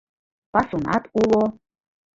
[0.53, 1.43] Пасунат уло